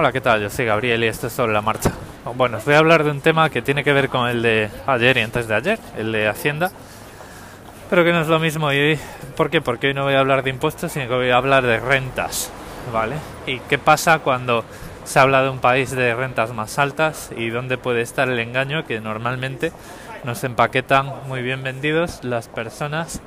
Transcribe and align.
Hola, 0.00 0.12
¿qué 0.12 0.20
tal? 0.20 0.40
Yo 0.40 0.48
soy 0.48 0.64
Gabriel 0.64 1.02
y 1.02 1.08
esto 1.08 1.26
es 1.26 1.32
sobre 1.32 1.52
la 1.52 1.60
marcha. 1.60 1.90
Bueno, 2.36 2.58
os 2.58 2.64
voy 2.64 2.74
a 2.74 2.78
hablar 2.78 3.02
de 3.02 3.10
un 3.10 3.20
tema 3.20 3.50
que 3.50 3.62
tiene 3.62 3.82
que 3.82 3.92
ver 3.92 4.08
con 4.08 4.28
el 4.28 4.42
de 4.42 4.70
ayer 4.86 5.16
y 5.16 5.22
antes 5.22 5.48
de 5.48 5.56
ayer, 5.56 5.80
el 5.96 6.12
de 6.12 6.28
Hacienda, 6.28 6.70
pero 7.90 8.04
que 8.04 8.12
no 8.12 8.20
es 8.20 8.28
lo 8.28 8.38
mismo. 8.38 8.72
¿Y 8.72 8.78
hoy, 8.78 8.98
¿Por 9.36 9.50
qué? 9.50 9.60
Porque 9.60 9.88
hoy 9.88 9.94
no 9.94 10.04
voy 10.04 10.14
a 10.14 10.20
hablar 10.20 10.44
de 10.44 10.50
impuestos, 10.50 10.92
sino 10.92 11.08
que 11.08 11.14
voy 11.14 11.30
a 11.30 11.36
hablar 11.36 11.66
de 11.66 11.80
rentas, 11.80 12.52
¿vale? 12.92 13.16
¿Y 13.48 13.58
qué 13.58 13.76
pasa 13.76 14.20
cuando 14.20 14.64
se 15.02 15.18
habla 15.18 15.42
de 15.42 15.48
un 15.48 15.58
país 15.58 15.90
de 15.90 16.14
rentas 16.14 16.54
más 16.54 16.78
altas 16.78 17.32
y 17.36 17.48
dónde 17.48 17.76
puede 17.76 18.02
estar 18.02 18.28
el 18.28 18.38
engaño 18.38 18.86
que 18.86 19.00
normalmente 19.00 19.72
nos 20.22 20.44
empaquetan 20.44 21.12
muy 21.26 21.42
bien 21.42 21.64
vendidos 21.64 22.22
las 22.22 22.46
personas 22.46 23.20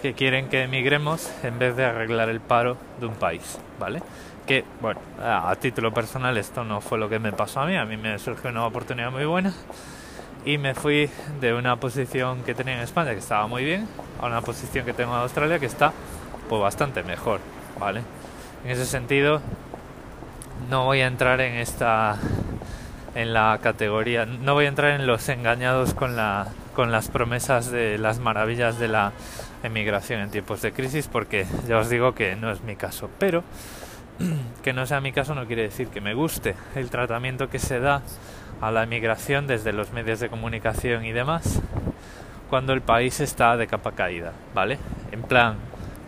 que 0.00 0.14
quieren 0.14 0.48
que 0.48 0.62
emigremos 0.62 1.30
en 1.42 1.58
vez 1.58 1.76
de 1.76 1.84
arreglar 1.84 2.30
el 2.30 2.40
paro 2.40 2.78
de 2.98 3.04
un 3.04 3.14
país, 3.14 3.58
¿vale? 3.78 4.00
Que, 4.46 4.64
bueno, 4.80 5.00
a, 5.22 5.54
título 5.56 5.92
personal 5.92 6.36
esto 6.36 6.64
no 6.64 6.80
fue 6.80 6.98
lo 6.98 7.08
que 7.08 7.18
me 7.18 7.32
pasó 7.32 7.60
a 7.60 7.66
mí, 7.66 7.76
a 7.76 7.84
mí 7.84 7.96
me 7.96 8.18
surgió 8.18 8.50
una 8.50 8.66
oportunidad 8.66 9.10
muy 9.10 9.24
buena 9.24 9.52
y 10.44 10.58
me 10.58 10.74
fui 10.74 11.08
de 11.40 11.54
una 11.54 11.76
posición 11.76 12.42
que 12.42 12.54
tenía 12.54 12.74
en 12.74 12.80
España 12.80 13.12
que 13.12 13.18
estaba 13.18 13.46
muy 13.46 13.64
bien 13.64 13.86
a 14.20 14.26
una 14.26 14.40
posición 14.40 14.84
que 14.84 14.92
tengo 14.92 15.14
en 15.14 15.20
Australia 15.20 15.58
que 15.58 15.66
está 15.66 15.92
pues 16.48 16.60
bastante 16.60 17.02
mejor, 17.02 17.40
¿vale? 17.78 18.02
En 18.64 18.70
ese 18.70 18.84
sentido 18.84 19.40
no 20.68 20.84
voy 20.84 21.00
a 21.00 21.06
entrar 21.06 21.40
en 21.40 21.54
esta 21.54 22.16
en 23.14 23.34
la 23.34 23.58
categoría, 23.62 24.24
no 24.26 24.54
voy 24.54 24.64
a 24.64 24.68
entrar 24.68 24.92
en 24.92 25.06
los 25.06 25.28
engañados 25.28 25.94
con 25.94 26.16
la 26.16 26.48
con 26.74 26.90
las 26.90 27.08
promesas 27.08 27.70
de 27.70 27.98
las 27.98 28.18
maravillas 28.18 28.78
de 28.78 28.88
la 28.88 29.12
emigración 29.62 30.20
en 30.20 30.30
tiempos 30.30 30.62
de 30.62 30.72
crisis 30.72 31.06
porque 31.06 31.46
ya 31.68 31.78
os 31.78 31.88
digo 31.88 32.14
que 32.14 32.34
no 32.34 32.50
es 32.50 32.62
mi 32.62 32.74
caso, 32.74 33.10
pero 33.18 33.44
que 34.62 34.72
no 34.72 34.86
sea 34.86 35.00
mi 35.00 35.12
caso 35.12 35.34
no 35.34 35.46
quiere 35.46 35.62
decir 35.62 35.88
que 35.88 36.00
me 36.00 36.14
guste 36.14 36.54
el 36.74 36.90
tratamiento 36.90 37.48
que 37.48 37.58
se 37.58 37.80
da 37.80 38.02
a 38.60 38.70
la 38.70 38.84
emigración 38.84 39.46
desde 39.46 39.72
los 39.72 39.92
medios 39.92 40.20
de 40.20 40.28
comunicación 40.28 41.04
y 41.04 41.12
demás 41.12 41.60
cuando 42.52 42.74
el 42.74 42.82
país 42.82 43.18
está 43.20 43.56
de 43.56 43.66
capa 43.66 43.92
caída, 43.92 44.32
¿vale? 44.54 44.76
En 45.10 45.22
plan, 45.22 45.56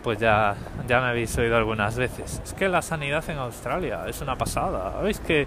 pues 0.02 0.18
ya, 0.18 0.56
ya 0.86 1.00
me 1.00 1.06
habéis 1.06 1.34
oído 1.38 1.56
algunas 1.56 1.96
veces. 1.96 2.42
Es 2.44 2.52
que 2.52 2.68
la 2.68 2.82
sanidad 2.82 3.24
en 3.30 3.38
Australia 3.38 4.02
es 4.06 4.20
una 4.20 4.36
pasada. 4.36 5.00
¿Veis 5.00 5.20
que 5.20 5.46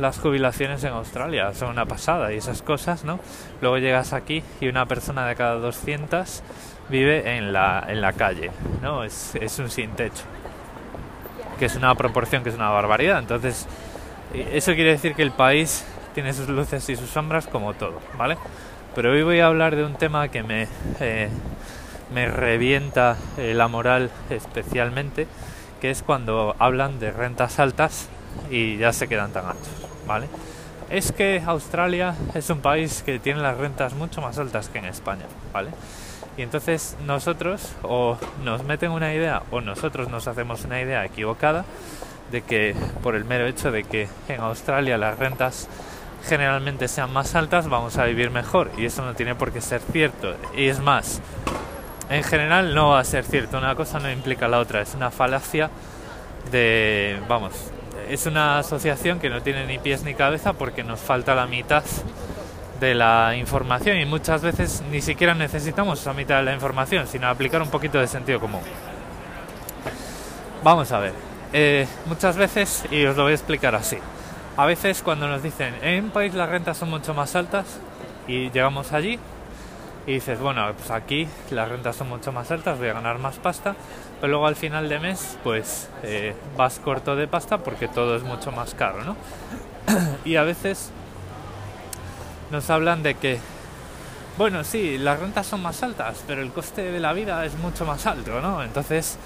las 0.00 0.18
jubilaciones 0.18 0.82
en 0.82 0.94
Australia 0.94 1.54
son 1.54 1.70
una 1.70 1.86
pasada 1.86 2.32
y 2.32 2.38
esas 2.38 2.60
cosas, 2.60 3.04
¿no? 3.04 3.20
Luego 3.60 3.78
llegas 3.78 4.12
aquí 4.12 4.42
y 4.60 4.66
una 4.66 4.86
persona 4.86 5.28
de 5.28 5.36
cada 5.36 5.54
200 5.60 6.42
vive 6.88 7.36
en 7.36 7.52
la, 7.52 7.84
en 7.86 8.00
la 8.00 8.12
calle, 8.12 8.50
¿no? 8.82 9.04
Es, 9.04 9.36
es 9.36 9.60
un 9.60 9.70
sin 9.70 9.92
techo 9.92 10.24
que 11.62 11.66
es 11.66 11.76
una 11.76 11.94
proporción 11.94 12.42
que 12.42 12.48
es 12.48 12.56
una 12.56 12.70
barbaridad. 12.70 13.20
Entonces, 13.20 13.68
eso 14.34 14.74
quiere 14.74 14.90
decir 14.90 15.14
que 15.14 15.22
el 15.22 15.30
país 15.30 15.84
tiene 16.12 16.32
sus 16.32 16.48
luces 16.48 16.88
y 16.88 16.96
sus 16.96 17.08
sombras 17.08 17.46
como 17.46 17.72
todo, 17.74 18.00
¿vale? 18.18 18.36
Pero 18.96 19.12
hoy 19.12 19.22
voy 19.22 19.38
a 19.38 19.46
hablar 19.46 19.76
de 19.76 19.84
un 19.84 19.94
tema 19.94 20.26
que 20.26 20.42
me, 20.42 20.66
eh, 20.98 21.28
me 22.12 22.26
revienta 22.26 23.16
eh, 23.38 23.54
la 23.54 23.68
moral 23.68 24.10
especialmente, 24.28 25.28
que 25.80 25.92
es 25.92 26.02
cuando 26.02 26.56
hablan 26.58 26.98
de 26.98 27.12
rentas 27.12 27.60
altas 27.60 28.08
y 28.50 28.78
ya 28.78 28.92
se 28.92 29.06
quedan 29.06 29.30
tan 29.30 29.46
altos, 29.46 29.70
¿vale? 30.04 30.26
Es 30.90 31.12
que 31.12 31.44
Australia 31.46 32.16
es 32.34 32.50
un 32.50 32.58
país 32.58 33.04
que 33.06 33.20
tiene 33.20 33.40
las 33.40 33.56
rentas 33.56 33.94
mucho 33.94 34.20
más 34.20 34.36
altas 34.36 34.68
que 34.68 34.80
en 34.80 34.86
España, 34.86 35.26
¿vale? 35.52 35.70
Y 36.36 36.42
entonces 36.42 36.96
nosotros 37.06 37.72
o 37.82 38.16
nos 38.44 38.64
meten 38.64 38.90
una 38.90 39.12
idea 39.12 39.42
o 39.50 39.60
nosotros 39.60 40.08
nos 40.08 40.26
hacemos 40.28 40.64
una 40.64 40.80
idea 40.80 41.04
equivocada 41.04 41.64
de 42.30 42.42
que 42.42 42.74
por 43.02 43.14
el 43.14 43.24
mero 43.24 43.46
hecho 43.46 43.70
de 43.70 43.84
que 43.84 44.08
en 44.28 44.40
Australia 44.40 44.96
las 44.96 45.18
rentas 45.18 45.68
generalmente 46.24 46.88
sean 46.88 47.12
más 47.12 47.34
altas 47.34 47.68
vamos 47.68 47.98
a 47.98 48.04
vivir 48.04 48.30
mejor. 48.30 48.70
Y 48.78 48.86
eso 48.86 49.04
no 49.04 49.14
tiene 49.14 49.34
por 49.34 49.52
qué 49.52 49.60
ser 49.60 49.80
cierto. 49.92 50.34
Y 50.56 50.68
es 50.68 50.80
más, 50.80 51.20
en 52.08 52.22
general 52.22 52.74
no 52.74 52.90
va 52.90 53.00
a 53.00 53.04
ser 53.04 53.24
cierto, 53.24 53.58
una 53.58 53.74
cosa 53.74 53.98
no 53.98 54.10
implica 54.10 54.48
la 54.48 54.58
otra, 54.58 54.80
es 54.80 54.94
una 54.94 55.10
falacia 55.10 55.70
de, 56.50 57.18
vamos, 57.28 57.52
es 58.08 58.26
una 58.26 58.58
asociación 58.58 59.20
que 59.20 59.30
no 59.30 59.42
tiene 59.42 59.66
ni 59.66 59.78
pies 59.78 60.02
ni 60.02 60.14
cabeza 60.14 60.54
porque 60.54 60.82
nos 60.82 61.00
falta 61.00 61.34
la 61.34 61.46
mitad 61.46 61.84
de 62.82 62.96
la 62.96 63.36
información 63.36 63.96
y 63.98 64.04
muchas 64.04 64.42
veces 64.42 64.82
ni 64.90 65.00
siquiera 65.00 65.34
necesitamos 65.34 66.00
esa 66.00 66.12
mitad 66.12 66.38
de 66.38 66.42
la 66.42 66.52
información, 66.52 67.06
sino 67.06 67.28
aplicar 67.28 67.62
un 67.62 67.70
poquito 67.70 68.00
de 68.00 68.08
sentido 68.08 68.40
común. 68.40 68.60
Vamos 70.64 70.90
a 70.90 70.98
ver, 70.98 71.12
eh, 71.52 71.86
muchas 72.06 72.36
veces, 72.36 72.84
y 72.90 73.04
os 73.04 73.16
lo 73.16 73.22
voy 73.22 73.32
a 73.32 73.34
explicar 73.36 73.76
así, 73.76 73.98
a 74.56 74.66
veces 74.66 75.00
cuando 75.02 75.28
nos 75.28 75.44
dicen 75.44 75.76
en 75.80 76.06
un 76.06 76.10
país 76.10 76.34
las 76.34 76.48
rentas 76.48 76.76
son 76.76 76.90
mucho 76.90 77.14
más 77.14 77.36
altas 77.36 77.78
y 78.26 78.50
llegamos 78.50 78.92
allí 78.92 79.18
y 80.08 80.14
dices, 80.14 80.40
bueno, 80.40 80.68
pues 80.76 80.90
aquí 80.90 81.28
las 81.52 81.68
rentas 81.68 81.94
son 81.94 82.08
mucho 82.08 82.32
más 82.32 82.50
altas, 82.50 82.78
voy 82.78 82.88
a 82.88 82.94
ganar 82.94 83.18
más 83.18 83.36
pasta, 83.36 83.76
pero 84.20 84.32
luego 84.32 84.48
al 84.48 84.56
final 84.56 84.88
de 84.88 84.98
mes 84.98 85.38
pues 85.44 85.88
eh, 86.02 86.34
vas 86.56 86.80
corto 86.80 87.14
de 87.14 87.28
pasta 87.28 87.58
porque 87.58 87.86
todo 87.86 88.16
es 88.16 88.24
mucho 88.24 88.50
más 88.50 88.74
caro, 88.74 89.04
¿no? 89.04 89.16
y 90.24 90.34
a 90.34 90.42
veces 90.42 90.90
nos 92.52 92.68
hablan 92.70 93.02
de 93.02 93.14
que, 93.14 93.40
bueno, 94.38 94.62
sí, 94.62 94.98
las 94.98 95.18
rentas 95.18 95.46
son 95.46 95.62
más 95.62 95.82
altas, 95.82 96.22
pero 96.26 96.42
el 96.42 96.52
coste 96.52 96.92
de 96.92 97.00
la 97.00 97.14
vida 97.14 97.44
es 97.44 97.54
mucho 97.54 97.84
más 97.86 98.06
alto, 98.06 98.40
¿no? 98.40 98.62
Entonces, 98.62 99.18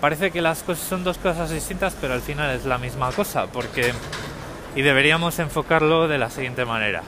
parece 0.00 0.30
que 0.32 0.42
las 0.42 0.64
cosas 0.64 0.86
son 0.86 1.04
dos 1.04 1.18
cosas 1.18 1.50
distintas, 1.50 1.96
pero 2.00 2.14
al 2.14 2.20
final 2.20 2.50
es 2.50 2.66
la 2.66 2.76
misma 2.76 3.12
cosa, 3.12 3.46
porque... 3.46 3.94
Y 4.76 4.82
deberíamos 4.82 5.38
enfocarlo 5.38 6.08
de 6.08 6.18
la 6.18 6.30
siguiente 6.30 6.64
manera. 6.64 7.02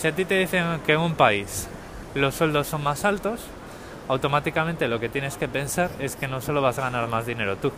Si 0.00 0.08
a 0.08 0.12
ti 0.12 0.24
te 0.24 0.38
dicen 0.38 0.80
que 0.86 0.92
en 0.92 1.00
un 1.00 1.14
país 1.14 1.68
los 2.14 2.34
sueldos 2.34 2.66
son 2.66 2.82
más 2.82 3.04
altos, 3.04 3.40
automáticamente 4.08 4.88
lo 4.88 4.98
que 4.98 5.08
tienes 5.08 5.36
que 5.36 5.48
pensar 5.48 5.90
es 5.98 6.16
que 6.16 6.26
no 6.26 6.40
solo 6.40 6.62
vas 6.62 6.78
a 6.78 6.82
ganar 6.82 7.08
más 7.08 7.26
dinero 7.26 7.56
tú, 7.56 7.72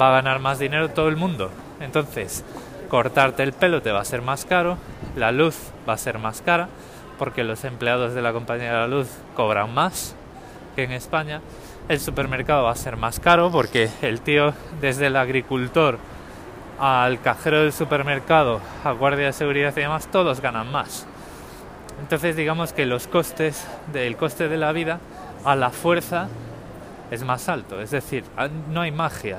va 0.00 0.08
a 0.08 0.12
ganar 0.12 0.38
más 0.38 0.58
dinero 0.58 0.90
todo 0.90 1.08
el 1.08 1.16
mundo. 1.16 1.50
Entonces, 1.80 2.44
cortarte 2.88 3.42
el 3.42 3.52
pelo 3.52 3.82
te 3.82 3.90
va 3.90 4.00
a 4.00 4.04
ser 4.04 4.22
más 4.22 4.44
caro, 4.44 4.76
la 5.16 5.32
luz 5.32 5.56
va 5.88 5.94
a 5.94 5.98
ser 5.98 6.18
más 6.18 6.40
cara, 6.40 6.68
porque 7.18 7.44
los 7.44 7.64
empleados 7.64 8.14
de 8.14 8.22
la 8.22 8.32
compañía 8.32 8.72
de 8.72 8.78
la 8.78 8.88
luz 8.88 9.08
cobran 9.36 9.72
más 9.72 10.14
que 10.74 10.84
en 10.84 10.92
España, 10.92 11.40
el 11.88 12.00
supermercado 12.00 12.64
va 12.64 12.72
a 12.72 12.76
ser 12.76 12.96
más 12.96 13.20
caro 13.20 13.50
porque 13.50 13.90
el 14.02 14.20
tío 14.20 14.54
desde 14.80 15.06
el 15.06 15.16
agricultor 15.16 15.98
al 16.80 17.20
cajero 17.20 17.60
del 17.60 17.72
supermercado, 17.72 18.60
a 18.82 18.92
guardia 18.92 19.26
de 19.26 19.32
seguridad 19.32 19.72
y 19.76 19.80
demás, 19.80 20.08
todos 20.10 20.40
ganan 20.40 20.72
más. 20.72 21.06
Entonces 22.00 22.34
digamos 22.36 22.72
que 22.72 22.86
los 22.86 23.06
costes 23.06 23.66
del 23.92 24.16
coste 24.16 24.48
de 24.48 24.56
la 24.56 24.72
vida 24.72 24.98
a 25.44 25.54
la 25.54 25.70
fuerza 25.70 26.28
es 27.10 27.22
más 27.22 27.48
alto, 27.48 27.80
es 27.80 27.90
decir, 27.90 28.24
no 28.70 28.80
hay 28.80 28.90
magia, 28.90 29.38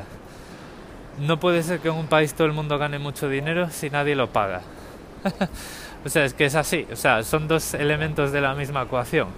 no 1.20 1.40
puede 1.40 1.64
ser 1.64 1.80
que 1.80 1.90
en 1.90 1.96
un 1.96 2.08
país 2.08 2.34
todo 2.34 2.48
el 2.48 2.54
mundo 2.54 2.78
gane 2.78 3.00
mucho 3.00 3.28
dinero 3.28 3.70
si 3.70 3.90
nadie 3.90 4.16
lo 4.16 4.30
paga. 4.30 4.62
o 6.06 6.10
sea, 6.10 6.26
es 6.26 6.34
que 6.34 6.46
es 6.46 6.56
así. 6.56 6.88
O 6.92 6.96
sea, 6.96 7.24
son 7.24 7.48
dos 7.48 7.74
elementos 7.74 8.32
de 8.32 8.42
la 8.42 8.54
misma 8.56 8.84
ecuación. 8.84 9.30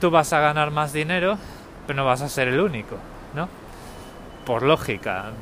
Tú 0.00 0.10
vas 0.10 0.32
a 0.32 0.40
ganar 0.40 0.70
más 0.70 0.92
dinero, 0.92 1.38
pero 1.86 1.96
no 1.96 2.04
vas 2.04 2.22
a 2.22 2.28
ser 2.28 2.48
el 2.48 2.60
único, 2.60 2.96
¿no? 3.34 3.48
Por 4.44 4.62
lógica, 4.62 5.32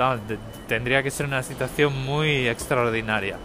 tendría 0.66 1.02
que 1.02 1.10
ser 1.10 1.26
una 1.26 1.42
situación 1.42 2.04
muy 2.04 2.48
extraordinaria, 2.48 3.36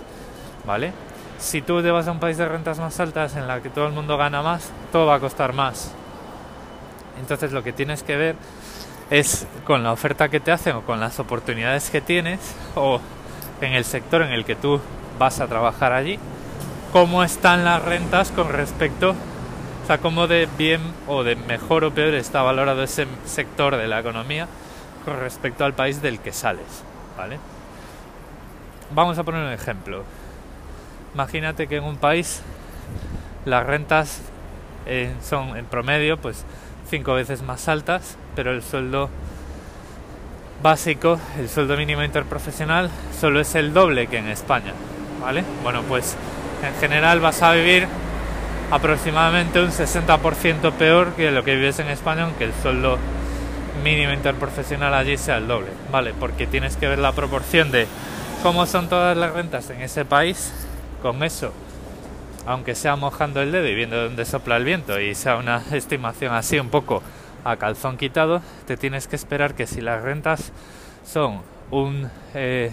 ¿vale? 0.66 0.92
Si 1.38 1.62
tú 1.62 1.82
te 1.82 1.92
vas 1.92 2.08
a 2.08 2.12
un 2.12 2.20
país 2.20 2.38
de 2.38 2.48
rentas 2.48 2.80
más 2.80 3.00
altas 3.00 3.36
en 3.36 3.48
la 3.48 3.62
que 3.62 3.70
todo 3.70 3.88
el 3.88 3.94
mundo 3.94 4.18
gana 4.18 4.42
más, 4.42 4.72
todo 4.92 5.08
va 5.08 5.16
a 5.16 5.20
costar 5.20 5.54
más. 5.54 5.94
Entonces 7.20 7.52
lo 7.52 7.64
que 7.64 7.74
tienes 7.74 8.04
que 8.04 8.16
ver 8.16 8.36
es 9.10 9.46
con 9.66 9.84
la 9.84 9.92
oferta 9.92 10.30
que 10.30 10.40
te 10.40 10.52
hacen 10.52 10.76
o 10.78 10.82
con 10.82 11.00
las 11.00 11.20
oportunidades 11.20 11.90
que 11.90 12.00
tienes 12.02 12.40
o 12.76 13.02
en 13.62 13.74
el 13.74 13.86
sector 13.86 14.22
en 14.22 14.32
el 14.32 14.46
que 14.46 14.56
tú 14.56 14.80
vas 15.18 15.40
a 15.40 15.48
trabajar 15.48 15.94
allí, 15.94 16.20
cómo 16.92 17.24
están 17.24 17.64
las 17.64 17.84
rentas 17.84 18.32
con 18.32 18.50
respecto, 18.50 19.12
o 19.12 19.88
sea, 19.88 20.00
cómo 20.00 20.28
de 20.28 20.48
bien 20.58 20.82
o 21.08 21.24
de 21.24 21.36
mejor 21.36 21.84
o 21.84 21.92
peor 21.92 22.14
está 22.14 22.42
valorado 22.42 22.84
ese 22.84 23.08
sector 23.26 23.78
de 23.78 23.88
la 23.88 24.00
economía 24.00 24.48
con 25.06 25.20
respecto 25.20 25.64
al 25.64 25.74
país 25.74 26.02
del 26.02 26.20
que 26.20 26.32
sales, 26.32 26.84
¿vale? 27.18 27.40
Vamos 28.94 29.18
a 29.18 29.24
poner 29.24 29.46
un 29.46 29.54
ejemplo. 29.54 30.04
Imagínate 31.14 31.68
que 31.68 31.78
en 31.78 31.84
un 31.84 31.98
país 31.98 32.42
las 33.46 33.66
rentas 33.66 34.22
eh, 34.86 35.14
son 35.24 35.58
en 35.58 35.66
promedio 35.66 36.18
pues 36.18 36.46
cinco 36.90 37.14
veces 37.14 37.42
más 37.42 37.68
altas, 37.68 38.18
pero 38.36 38.52
el 38.52 38.62
sueldo 38.62 39.10
básico, 40.62 41.20
el 41.40 41.50
sueldo 41.50 41.76
mínimo 41.76 42.04
interprofesional, 42.04 42.90
solo 43.20 43.40
es 43.40 43.56
el 43.56 43.74
doble 43.74 44.08
que 44.08 44.18
en 44.18 44.28
España, 44.28 44.74
¿vale? 45.20 45.44
Bueno, 45.64 45.82
pues 45.88 46.16
en 46.64 46.74
general 46.80 47.20
vas 47.20 47.42
a 47.42 47.54
vivir 47.54 47.88
aproximadamente 48.70 49.60
un 49.60 49.70
60% 49.70 50.72
peor 50.74 51.14
que 51.14 51.32
lo 51.32 51.44
que 51.44 51.56
vives 51.56 51.80
en 51.80 51.88
España, 51.88 52.24
aunque 52.24 52.46
el 52.46 52.54
sueldo 52.62 52.98
mínimo 53.84 54.14
interprofesional 54.14 54.94
allí 54.94 55.18
sea 55.18 55.38
el 55.38 55.48
doble, 55.48 55.70
¿vale? 55.92 56.14
Porque 56.20 56.48
tienes 56.48 56.78
que 56.78 56.88
ver 56.88 57.00
la 57.00 57.12
proporción 57.14 57.72
de 57.72 57.88
cómo 58.44 58.66
son 58.66 58.88
todas 58.88 59.18
las 59.18 59.34
rentas 59.34 59.70
en 59.70 59.82
ese 59.82 60.06
país, 60.06 60.54
con 61.02 61.24
eso, 61.24 61.52
aunque 62.46 62.76
sea 62.76 62.96
mojando 62.96 63.42
el 63.42 63.52
dedo 63.52 63.68
y 63.68 63.76
viendo 63.76 64.04
dónde 64.04 64.26
sopla 64.26 64.58
el 64.58 64.66
viento 64.66 65.00
y 65.00 65.16
sea 65.16 65.38
una 65.38 65.64
estimación 65.72 66.34
así 66.34 66.60
un 66.60 66.70
poco 66.70 67.02
a 67.44 67.58
calzón 67.58 67.98
quitado, 67.98 68.42
te 68.66 68.78
tienes 68.78 69.08
que 69.08 69.16
esperar 69.16 69.56
que 69.56 69.68
si 69.68 69.82
las 69.82 70.04
rentas 70.04 70.52
son 71.06 71.42
un 71.72 72.10
eh, 72.34 72.72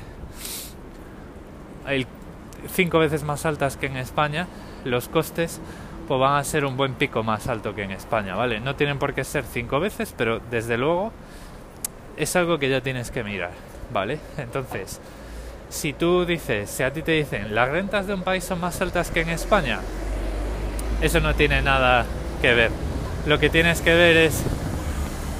cinco 2.74 2.98
veces 2.98 3.22
más 3.22 3.46
altas 3.46 3.76
que 3.76 3.86
en 3.86 3.96
España, 3.96 4.46
los 4.84 5.08
costes 5.08 5.60
pues 6.06 6.20
van 6.20 6.36
a 6.36 6.44
ser 6.44 6.64
un 6.64 6.76
buen 6.76 6.94
pico 6.94 7.22
más 7.22 7.48
alto 7.48 7.74
que 7.74 7.82
en 7.82 7.90
España, 7.90 8.34
¿vale? 8.34 8.60
No 8.60 8.76
tienen 8.76 8.98
por 8.98 9.12
qué 9.14 9.24
ser 9.24 9.44
cinco 9.44 9.78
veces, 9.78 10.14
pero 10.16 10.40
desde 10.50 10.78
luego 10.78 11.12
es 12.16 12.34
algo 12.34 12.58
que 12.58 12.70
ya 12.70 12.80
tienes 12.80 13.10
que 13.10 13.22
mirar, 13.22 13.50
¿vale? 13.92 14.18
Entonces, 14.38 15.00
si 15.68 15.92
tú 15.92 16.24
dices, 16.24 16.70
si 16.70 16.82
a 16.82 16.92
ti 16.92 17.02
te 17.02 17.12
dicen, 17.12 17.54
las 17.54 17.68
rentas 17.68 18.06
de 18.06 18.14
un 18.14 18.22
país 18.22 18.42
son 18.42 18.60
más 18.60 18.80
altas 18.80 19.10
que 19.10 19.20
en 19.20 19.28
España, 19.28 19.80
eso 21.02 21.20
no 21.20 21.34
tiene 21.34 21.60
nada 21.60 22.06
que 22.40 22.54
ver. 22.54 22.70
Lo 23.26 23.38
que 23.38 23.50
tienes 23.50 23.82
que 23.82 23.94
ver 23.94 24.16
es 24.16 24.42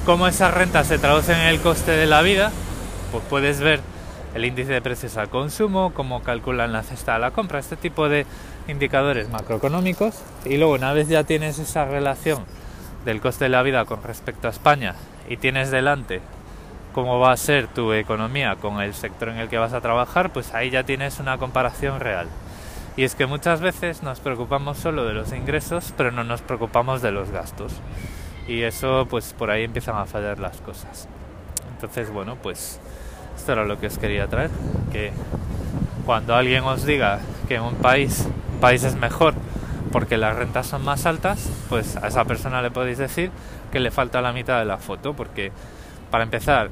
cómo 0.09 0.25
esas 0.25 0.51
rentas 0.51 0.87
se 0.87 0.97
traducen 0.97 1.39
en 1.39 1.49
el 1.49 1.61
coste 1.61 1.91
de 1.91 2.07
la 2.07 2.23
vida, 2.23 2.51
pues 3.11 3.23
puedes 3.29 3.59
ver 3.59 3.79
el 4.33 4.43
índice 4.43 4.73
de 4.73 4.81
precios 4.81 5.17
al 5.17 5.29
consumo, 5.29 5.93
cómo 5.93 6.23
calculan 6.23 6.73
la 6.73 6.81
cesta 6.81 7.13
de 7.13 7.19
la 7.19 7.29
compra, 7.29 7.59
este 7.59 7.75
tipo 7.75 8.09
de 8.09 8.25
indicadores 8.67 9.29
macroeconómicos. 9.29 10.23
Y 10.45 10.57
luego, 10.57 10.73
una 10.73 10.93
vez 10.93 11.09
ya 11.09 11.25
tienes 11.25 11.59
esa 11.59 11.85
relación 11.85 12.43
del 13.05 13.21
coste 13.21 13.43
de 13.43 13.49
la 13.49 13.61
vida 13.61 13.85
con 13.85 14.01
respecto 14.01 14.47
a 14.47 14.49
España 14.49 14.95
y 15.29 15.37
tienes 15.37 15.69
delante 15.69 16.21
cómo 16.95 17.19
va 17.19 17.31
a 17.31 17.37
ser 17.37 17.67
tu 17.67 17.93
economía 17.93 18.55
con 18.55 18.81
el 18.81 18.95
sector 18.95 19.29
en 19.29 19.37
el 19.37 19.47
que 19.47 19.59
vas 19.59 19.73
a 19.73 19.81
trabajar, 19.81 20.33
pues 20.33 20.55
ahí 20.55 20.71
ya 20.71 20.81
tienes 20.81 21.19
una 21.19 21.37
comparación 21.37 21.99
real. 21.99 22.25
Y 22.97 23.03
es 23.03 23.13
que 23.13 23.27
muchas 23.27 23.61
veces 23.61 24.01
nos 24.01 24.19
preocupamos 24.21 24.79
solo 24.79 25.05
de 25.05 25.13
los 25.13 25.31
ingresos, 25.33 25.93
pero 25.95 26.09
no 26.11 26.23
nos 26.23 26.41
preocupamos 26.41 27.03
de 27.03 27.11
los 27.11 27.29
gastos. 27.29 27.73
Y 28.49 28.63
eso, 28.63 29.05
pues 29.07 29.33
por 29.33 29.51
ahí 29.51 29.63
empiezan 29.63 29.95
a 29.95 30.05
fallar 30.05 30.39
las 30.39 30.57
cosas. 30.61 31.07
Entonces, 31.75 32.11
bueno, 32.11 32.35
pues 32.41 32.79
esto 33.37 33.51
era 33.51 33.63
lo 33.63 33.79
que 33.79 33.85
os 33.85 33.99
quería 33.99 34.27
traer, 34.27 34.49
que 34.91 35.11
cuando 36.03 36.33
alguien 36.33 36.63
os 36.63 36.83
diga 36.83 37.19
que 37.47 37.59
un 37.59 37.75
país, 37.75 38.27
un 38.51 38.59
país 38.59 38.83
es 38.83 38.95
mejor 38.95 39.35
porque 39.91 40.17
las 40.17 40.35
rentas 40.35 40.65
son 40.65 40.83
más 40.83 41.05
altas, 41.05 41.47
pues 41.69 41.95
a 41.97 42.07
esa 42.07 42.25
persona 42.25 42.63
le 42.63 42.71
podéis 42.71 42.97
decir 42.97 43.29
que 43.71 43.79
le 43.79 43.91
falta 43.91 44.19
la 44.19 44.33
mitad 44.33 44.57
de 44.57 44.65
la 44.65 44.77
foto, 44.77 45.13
porque 45.13 45.51
para 46.09 46.23
empezar, 46.23 46.69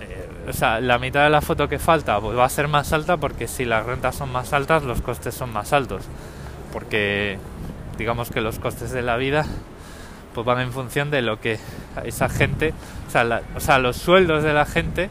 eh, 0.00 0.28
o 0.48 0.52
sea, 0.52 0.80
la 0.80 0.98
mitad 0.98 1.22
de 1.22 1.30
la 1.30 1.40
foto 1.40 1.68
que 1.68 1.78
falta 1.78 2.20
pues 2.20 2.36
va 2.36 2.46
a 2.46 2.48
ser 2.48 2.66
más 2.66 2.92
alta 2.92 3.16
porque 3.16 3.46
si 3.46 3.64
las 3.64 3.86
rentas 3.86 4.16
son 4.16 4.32
más 4.32 4.52
altas, 4.52 4.82
los 4.82 5.00
costes 5.00 5.34
son 5.36 5.52
más 5.52 5.72
altos. 5.72 6.02
Porque 6.72 7.38
digamos 7.96 8.30
que 8.30 8.40
los 8.40 8.58
costes 8.58 8.90
de 8.90 9.02
la 9.02 9.16
vida 9.16 9.46
pues 10.34 10.46
van 10.46 10.60
en 10.60 10.72
función 10.72 11.10
de 11.10 11.22
lo 11.22 11.40
que 11.40 11.58
esa 12.04 12.28
gente, 12.28 12.74
o 13.08 13.10
sea, 13.10 13.42
o 13.54 13.60
sea, 13.60 13.78
los 13.78 13.96
sueldos 13.96 14.42
de 14.42 14.52
la 14.52 14.64
gente 14.64 15.10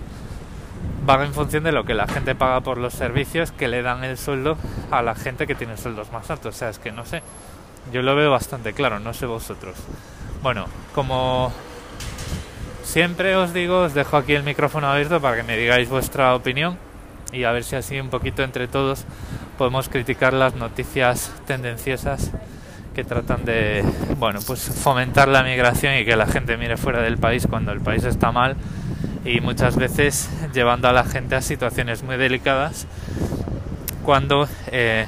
van 1.06 1.21
en 1.21 1.33
función 1.33 1.63
de 1.63 1.71
lo 1.71 1.83
que 1.83 1.94
la 1.94 2.07
gente 2.07 2.35
paga 2.35 2.62
por 2.62 2.77
los 2.77 2.94
servicios 2.94 3.51
que 3.51 3.68
le 3.68 3.81
dan 3.81 4.03
el 4.03 4.18
sueldo 4.18 4.57
a 4.91 5.01
la 5.01 5.15
gente 5.15 5.47
que 5.47 5.56
tiene 5.56 5.77
sueldos 5.77 6.12
más 6.12 6.29
altos. 6.29 6.56
O 6.56 6.57
sea, 6.57 6.69
es 6.69 6.79
que 6.79 6.91
no 6.91 7.06
sé, 7.06 7.23
yo 7.91 8.01
lo 8.01 8.15
veo 8.15 8.31
bastante 8.31 8.73
claro, 8.73 9.00
no 9.00 9.13
sé 9.13 9.25
vosotros. 9.25 9.75
Bueno, 10.44 10.65
como 10.94 11.51
siempre 12.83 13.35
os 13.35 13.53
digo, 13.53 13.81
os 13.81 13.94
dejo 13.94 14.17
aquí 14.17 14.33
el 14.33 14.44
micrófono 14.44 14.88
abierto 14.88 15.21
para 15.21 15.38
que 15.38 15.44
me 15.44 15.57
digáis 15.57 15.89
vuestra 15.89 16.35
opinión 16.35 16.77
y 17.31 17.44
a 17.45 17.51
ver 17.51 17.63
si 17.63 17.75
así 17.75 18.00
un 18.00 18.09
poquito 18.09 18.44
entre 18.44 18.67
todos 18.67 19.06
podemos 19.57 19.89
criticar 19.89 20.33
las 20.33 20.56
noticias 20.56 21.31
tendenciosas 21.47 22.31
que 22.93 23.03
tratan 23.03 23.45
de, 23.45 23.83
bueno, 24.17 24.39
pues 24.45 24.61
fomentar 24.61 25.27
la 25.27 25.43
migración 25.43 25.95
y 25.97 26.05
que 26.05 26.15
la 26.15 26.27
gente 26.27 26.57
mire 26.57 26.77
fuera 26.77 27.01
del 27.01 27.17
país 27.17 27.47
cuando 27.49 27.71
el 27.71 27.79
país 27.79 28.03
está 28.03 28.31
mal 28.31 28.55
y 29.23 29.39
muchas 29.39 29.75
veces 29.75 30.29
llevando 30.53 30.88
a 30.88 30.93
la 30.93 31.03
gente 31.03 31.35
a 31.35 31.41
situaciones 31.41 32.03
muy 32.03 32.17
delicadas 32.17 32.88
cuando 34.03 34.47
eh, 34.71 35.05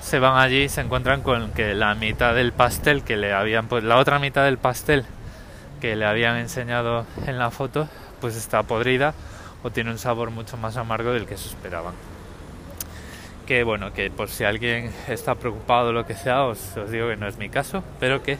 se 0.00 0.18
van 0.18 0.38
allí 0.38 0.68
se 0.68 0.80
encuentran 0.80 1.22
con 1.22 1.50
que 1.52 1.74
la 1.74 1.94
mitad 1.94 2.34
del 2.34 2.52
pastel 2.52 3.02
que 3.02 3.16
le 3.16 3.32
habían 3.32 3.66
pues 3.66 3.82
la 3.82 3.98
otra 3.98 4.18
mitad 4.18 4.44
del 4.44 4.58
pastel 4.58 5.04
que 5.80 5.96
le 5.96 6.06
habían 6.06 6.36
enseñado 6.36 7.06
en 7.26 7.38
la 7.38 7.50
foto 7.50 7.88
pues 8.20 8.36
está 8.36 8.62
podrida 8.62 9.14
o 9.64 9.70
tiene 9.70 9.90
un 9.90 9.98
sabor 9.98 10.30
mucho 10.30 10.56
más 10.56 10.76
amargo 10.76 11.12
del 11.12 11.26
que 11.26 11.36
se 11.36 11.48
esperaban 11.48 11.94
que 13.52 13.64
bueno 13.64 13.92
que 13.92 14.08
por 14.08 14.30
si 14.30 14.44
alguien 14.44 14.90
está 15.08 15.34
preocupado 15.34 15.90
o 15.90 15.92
lo 15.92 16.06
que 16.06 16.14
sea 16.14 16.44
os, 16.44 16.74
os 16.74 16.90
digo 16.90 17.08
que 17.08 17.18
no 17.18 17.28
es 17.28 17.36
mi 17.36 17.50
caso 17.50 17.84
pero 18.00 18.22
que 18.22 18.38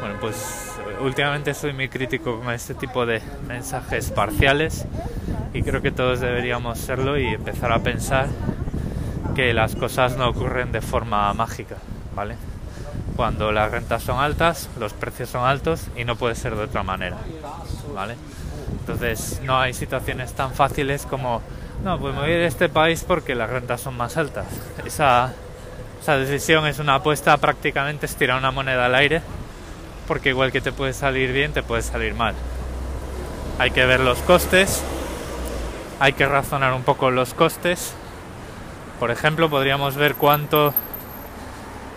bueno 0.00 0.16
pues 0.22 0.74
últimamente 1.02 1.52
soy 1.52 1.74
muy 1.74 1.90
crítico 1.90 2.40
con 2.40 2.50
este 2.50 2.74
tipo 2.74 3.04
de 3.04 3.20
mensajes 3.46 4.10
parciales 4.10 4.86
y 5.52 5.62
creo 5.62 5.82
que 5.82 5.90
todos 5.90 6.20
deberíamos 6.20 6.78
serlo 6.78 7.18
y 7.18 7.26
empezar 7.26 7.72
a 7.72 7.80
pensar 7.80 8.28
que 9.34 9.52
las 9.52 9.76
cosas 9.76 10.16
no 10.16 10.30
ocurren 10.30 10.72
de 10.72 10.80
forma 10.80 11.30
mágica 11.34 11.76
vale 12.16 12.36
cuando 13.16 13.52
las 13.52 13.70
rentas 13.70 14.02
son 14.02 14.18
altas, 14.20 14.68
los 14.78 14.92
precios 14.92 15.28
son 15.28 15.44
altos 15.44 15.86
y 15.96 16.04
no 16.04 16.16
puede 16.16 16.34
ser 16.34 16.56
de 16.56 16.64
otra 16.64 16.82
manera. 16.82 17.16
¿Vale? 17.94 18.16
Entonces 18.80 19.40
no 19.44 19.58
hay 19.58 19.74
situaciones 19.74 20.32
tan 20.32 20.52
fáciles 20.52 21.06
como, 21.06 21.42
no, 21.84 21.98
pues 21.98 22.14
me 22.14 22.22
voy 22.22 22.30
a 22.30 22.46
este 22.46 22.68
país 22.68 23.04
porque 23.06 23.34
las 23.34 23.50
rentas 23.50 23.80
son 23.80 23.96
más 23.96 24.16
altas. 24.16 24.46
Esa, 24.84 25.32
esa 26.00 26.16
decisión 26.16 26.66
es 26.66 26.78
una 26.78 26.96
apuesta 26.96 27.36
prácticamente 27.36 28.06
es 28.06 28.16
tirar 28.16 28.38
una 28.38 28.50
moneda 28.50 28.86
al 28.86 28.94
aire, 28.94 29.22
porque 30.08 30.30
igual 30.30 30.50
que 30.52 30.60
te 30.60 30.72
puede 30.72 30.94
salir 30.94 31.32
bien, 31.32 31.52
te 31.52 31.62
puede 31.62 31.82
salir 31.82 32.14
mal. 32.14 32.34
Hay 33.58 33.70
que 33.70 33.84
ver 33.84 34.00
los 34.00 34.18
costes, 34.18 34.82
hay 36.00 36.14
que 36.14 36.26
razonar 36.26 36.72
un 36.72 36.82
poco 36.82 37.10
los 37.10 37.34
costes. 37.34 37.94
Por 38.98 39.10
ejemplo, 39.10 39.50
podríamos 39.50 39.96
ver 39.96 40.14
cuánto 40.14 40.74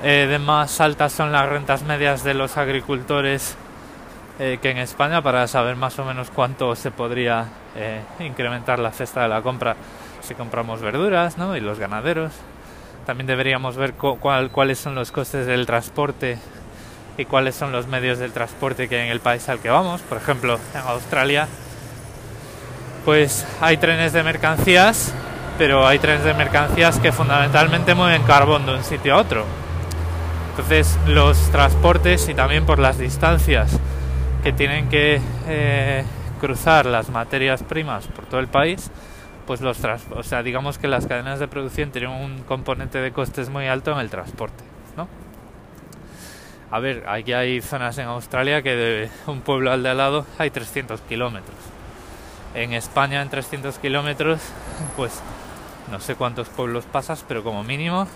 eh, 0.03 0.27
de 0.29 0.39
más 0.39 0.81
altas 0.81 1.13
son 1.13 1.31
las 1.31 1.47
rentas 1.47 1.83
medias 1.83 2.23
de 2.23 2.33
los 2.33 2.57
agricultores 2.57 3.55
eh, 4.37 4.59
que 4.61 4.69
en 4.71 4.77
España 4.77 5.21
para 5.21 5.47
saber 5.47 5.77
más 5.77 5.97
o 5.97 6.03
menos 6.03 6.29
cuánto 6.29 6.75
se 6.75 6.91
podría 6.91 7.45
eh, 7.75 8.01
incrementar 8.19 8.79
la 8.79 8.91
cesta 8.91 9.21
de 9.21 9.29
la 9.29 9.41
compra 9.41 9.77
si 10.21 10.35
compramos 10.35 10.81
verduras 10.81 11.37
¿no? 11.37 11.55
y 11.55 11.61
los 11.61 11.79
ganaderos. 11.79 12.33
También 13.05 13.27
deberíamos 13.27 13.77
ver 13.77 13.93
cuáles 13.93 14.79
son 14.79 14.95
los 14.95 15.11
costes 15.11 15.45
del 15.45 15.65
transporte 15.65 16.39
y 17.17 17.25
cuáles 17.25 17.55
son 17.55 17.71
los 17.71 17.87
medios 17.87 18.19
del 18.19 18.33
transporte 18.33 18.89
que 18.89 18.97
hay 18.97 19.05
en 19.05 19.11
el 19.11 19.21
país 19.21 19.47
al 19.47 19.59
que 19.59 19.69
vamos. 19.69 20.01
Por 20.01 20.17
ejemplo, 20.17 20.59
en 20.73 20.81
Australia, 20.81 21.47
pues 23.05 23.45
hay 23.61 23.77
trenes 23.77 24.11
de 24.11 24.23
mercancías, 24.23 25.13
pero 25.57 25.87
hay 25.87 25.99
trenes 25.99 26.25
de 26.25 26.33
mercancías 26.33 26.99
que 26.99 27.11
fundamentalmente 27.11 27.93
mueven 27.93 28.23
carbón 28.23 28.65
de 28.65 28.73
un 28.73 28.83
sitio 28.83 29.15
a 29.15 29.17
otro. 29.17 29.45
Entonces 30.57 30.97
los 31.05 31.51
transportes 31.51 32.29
y 32.29 32.33
también 32.33 32.65
por 32.65 32.79
las 32.79 32.97
distancias 32.97 33.77
que 34.41 34.53
tienen 34.53 34.87
que 34.87 35.19
eh, 35.47 36.05
cruzar 36.39 36.85
las 36.85 37.09
materias 37.09 37.61
primas 37.61 38.07
por 38.07 38.25
todo 38.25 38.39
el 38.39 38.47
país, 38.47 38.89
pues 39.45 39.59
los 39.59 39.77
o 40.11 40.23
sea, 40.23 40.43
digamos 40.43 40.77
que 40.77 40.87
las 40.87 41.07
cadenas 41.07 41.39
de 41.39 41.49
producción 41.49 41.91
tienen 41.91 42.09
un 42.09 42.43
componente 42.43 42.99
de 42.99 43.11
costes 43.11 43.49
muy 43.49 43.67
alto 43.67 43.91
en 43.91 43.97
el 43.97 44.09
transporte, 44.09 44.63
¿no? 44.95 45.09
A 46.71 46.79
ver, 46.79 47.03
aquí 47.09 47.33
hay 47.33 47.59
zonas 47.59 47.97
en 47.97 48.07
Australia 48.07 48.61
que 48.61 48.77
de 48.77 49.09
un 49.27 49.41
pueblo 49.41 49.73
al 49.73 49.83
de 49.83 49.89
al 49.89 49.97
lado 49.97 50.25
hay 50.37 50.51
300 50.51 51.01
kilómetros. 51.01 51.57
En 52.53 52.71
España 52.71 53.21
en 53.21 53.27
300 53.27 53.77
kilómetros, 53.79 54.39
pues 54.95 55.21
no 55.91 55.99
sé 55.99 56.15
cuántos 56.15 56.47
pueblos 56.47 56.85
pasas, 56.85 57.25
pero 57.27 57.43
como 57.43 57.61
mínimo 57.65 58.07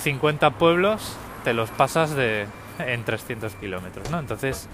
50 0.00 0.50
pueblos 0.52 1.16
te 1.44 1.54
los 1.54 1.70
pasas 1.70 2.14
de, 2.14 2.46
en 2.78 3.04
300 3.04 3.54
kilómetros, 3.54 4.10
¿no? 4.10 4.18
Entonces, 4.18 4.68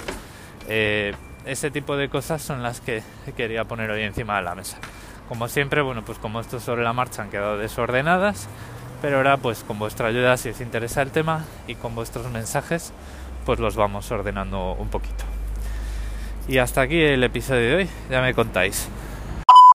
eh, 0.69 1.15
ese 1.45 1.71
tipo 1.71 1.97
de 1.97 2.09
cosas 2.09 2.43
son 2.43 2.63
las 2.63 2.81
que 2.81 3.03
quería 3.37 3.65
poner 3.65 3.91
hoy 3.91 4.03
encima 4.03 4.37
de 4.37 4.43
la 4.43 4.55
mesa. 4.55 4.79
Como 5.29 5.49
siempre, 5.49 5.83
bueno, 5.83 6.03
pues 6.05 6.19
como 6.19 6.41
esto 6.41 6.61
sobre 6.61 6.83
la 6.83 6.93
marcha 6.93 7.23
han 7.23 7.31
quedado 7.31 7.59
desordenadas, 7.59 8.49
pero 9.03 9.19
ahora 9.19 9.37
pues 9.37 9.65
con 9.65 9.79
vuestra 9.79 10.09
ayuda 10.09 10.37
si 10.37 10.51
os 10.51 10.61
interesa 10.61 11.03
el 11.03 11.11
tema 11.11 11.45
y 11.67 11.75
con 11.75 11.95
vuestros 11.95 12.31
mensajes, 12.31 12.93
pues 13.45 13.59
los 13.59 13.77
vamos 13.77 14.11
ordenando 14.11 14.73
un 14.73 14.89
poquito. 14.89 15.25
Y 16.49 16.59
hasta 16.59 16.83
aquí 16.83 17.01
el 17.01 17.25
episodio 17.25 17.69
de 17.69 17.75
hoy, 17.75 17.89
ya 18.11 18.21
me 18.21 18.35
contáis. 18.35 18.89